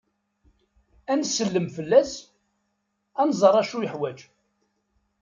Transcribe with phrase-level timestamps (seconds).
[1.11, 2.11] Ad nsellem fell-as,
[3.21, 4.19] ad nẓer acu yuḥwaǧ.